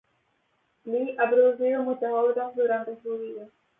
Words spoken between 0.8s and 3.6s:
Lee ha producido muchas obras durante su vida.